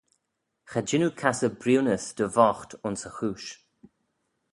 Cha 0.69 0.79
jean 0.87 1.05
oo 1.07 1.17
cassey 1.21 1.53
briwnys 1.59 2.05
dty 2.17 2.27
voght 2.35 2.71
ayns 2.85 3.03
e 3.07 3.09
chooish. 3.15 3.49